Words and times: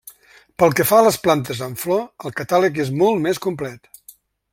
Pel 0.61 0.71
que 0.77 0.85
fa 0.91 1.01
a 1.01 1.03
les 1.07 1.19
plantes 1.25 1.61
amb 1.67 1.81
flor, 1.81 2.01
el 2.29 2.33
catàleg 2.41 2.81
és 2.85 2.91
molt 3.03 3.21
més 3.27 3.41
complet. 3.45 3.93